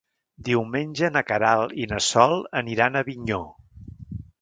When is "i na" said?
1.83-2.01